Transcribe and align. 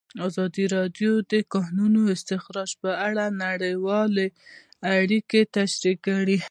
ازادي 0.27 0.65
راډیو 0.75 1.11
د 1.21 1.23
د 1.31 1.33
کانونو 1.53 2.01
استخراج 2.15 2.71
په 2.81 2.89
اړه 3.07 3.25
نړیوالې 3.43 4.27
اړیکې 4.97 5.41
تشریح 5.57 5.97
کړي. 6.07 6.37